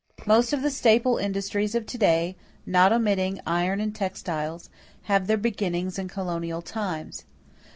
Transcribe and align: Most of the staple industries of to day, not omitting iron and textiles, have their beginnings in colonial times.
Most 0.25 0.51
of 0.51 0.63
the 0.63 0.71
staple 0.71 1.17
industries 1.17 1.75
of 1.75 1.85
to 1.85 1.95
day, 1.95 2.35
not 2.65 2.91
omitting 2.91 3.39
iron 3.45 3.79
and 3.79 3.93
textiles, 3.93 4.67
have 5.03 5.27
their 5.27 5.37
beginnings 5.37 5.99
in 5.99 6.07
colonial 6.07 6.63
times. 6.63 7.23